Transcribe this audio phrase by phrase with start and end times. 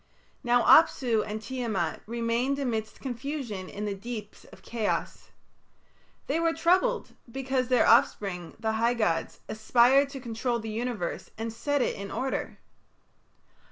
[0.43, 5.29] Now Apsu and Tiamat remained amidst confusion in the deeps of chaos.
[6.25, 11.53] They were troubled because their offspring, the high gods, aspired to control the universe and
[11.53, 12.57] set it in order.